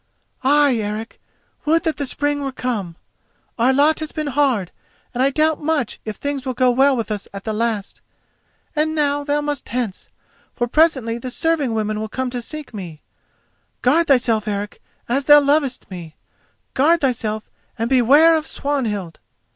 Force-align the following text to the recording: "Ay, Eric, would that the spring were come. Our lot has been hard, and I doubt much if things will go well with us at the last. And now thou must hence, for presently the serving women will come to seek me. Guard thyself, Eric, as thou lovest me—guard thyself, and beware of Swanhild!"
"Ay, 0.43 0.77
Eric, 0.77 1.21
would 1.63 1.83
that 1.83 1.97
the 1.97 2.07
spring 2.07 2.43
were 2.43 2.51
come. 2.51 2.95
Our 3.59 3.71
lot 3.71 3.99
has 3.99 4.11
been 4.11 4.25
hard, 4.33 4.71
and 5.13 5.21
I 5.21 5.29
doubt 5.29 5.61
much 5.61 5.99
if 6.05 6.15
things 6.15 6.43
will 6.43 6.55
go 6.55 6.71
well 6.71 6.97
with 6.97 7.11
us 7.11 7.27
at 7.35 7.43
the 7.43 7.53
last. 7.53 8.01
And 8.75 8.95
now 8.95 9.23
thou 9.23 9.41
must 9.41 9.69
hence, 9.69 10.09
for 10.55 10.65
presently 10.67 11.19
the 11.19 11.29
serving 11.29 11.75
women 11.75 11.99
will 11.99 12.09
come 12.09 12.31
to 12.31 12.41
seek 12.41 12.73
me. 12.73 13.03
Guard 13.83 14.07
thyself, 14.07 14.47
Eric, 14.47 14.81
as 15.07 15.25
thou 15.25 15.39
lovest 15.39 15.85
me—guard 15.91 16.99
thyself, 16.99 17.47
and 17.77 17.87
beware 17.87 18.35
of 18.35 18.47
Swanhild!" 18.47 19.19